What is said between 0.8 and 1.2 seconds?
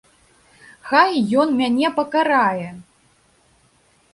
Хай